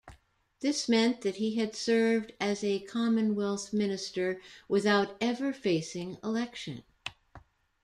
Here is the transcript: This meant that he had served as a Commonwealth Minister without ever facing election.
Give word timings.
This 0.61 0.89
meant 0.89 1.21
that 1.21 1.35
he 1.35 1.57
had 1.57 1.75
served 1.75 2.33
as 2.41 2.63
a 2.63 2.79
Commonwealth 2.79 3.71
Minister 3.71 4.41
without 4.67 5.15
ever 5.21 5.53
facing 5.53 6.17
election. 6.23 6.81